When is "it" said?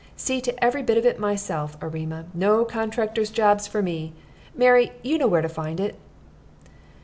1.05-1.19, 5.79-5.93